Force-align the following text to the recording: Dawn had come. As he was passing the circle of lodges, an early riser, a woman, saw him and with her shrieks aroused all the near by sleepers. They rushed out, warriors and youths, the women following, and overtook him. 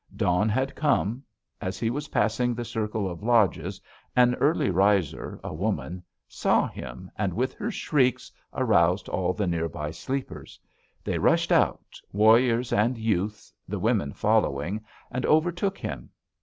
Dawn 0.17 0.49
had 0.49 0.73
come. 0.73 1.21
As 1.61 1.77
he 1.77 1.91
was 1.91 2.07
passing 2.07 2.55
the 2.55 2.65
circle 2.65 3.07
of 3.07 3.21
lodges, 3.21 3.79
an 4.15 4.33
early 4.39 4.71
riser, 4.71 5.39
a 5.43 5.53
woman, 5.53 6.01
saw 6.27 6.67
him 6.67 7.11
and 7.17 7.35
with 7.35 7.53
her 7.53 7.69
shrieks 7.69 8.31
aroused 8.51 9.07
all 9.09 9.31
the 9.31 9.45
near 9.45 9.69
by 9.69 9.91
sleepers. 9.91 10.59
They 11.03 11.19
rushed 11.19 11.51
out, 11.51 12.01
warriors 12.11 12.73
and 12.73 12.97
youths, 12.97 13.53
the 13.67 13.77
women 13.77 14.11
following, 14.11 14.83
and 15.11 15.23
overtook 15.23 15.77
him. 15.77 16.09